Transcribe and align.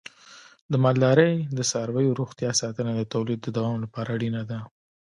د 0.71 0.73
مالدارۍ 0.83 1.33
د 1.57 1.59
څارویو 1.71 2.17
روغتیا 2.21 2.51
ساتنه 2.61 2.91
د 2.95 3.01
تولید 3.13 3.39
د 3.43 3.47
دوام 3.57 3.75
لپاره 3.85 4.09
اړینه 4.15 4.41
ده. 4.49 4.59